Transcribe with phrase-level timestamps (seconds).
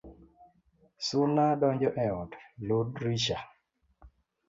[1.07, 2.31] Suna donjo e ot,
[2.67, 3.37] lor drisha